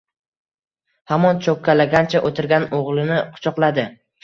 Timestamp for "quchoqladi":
3.39-3.89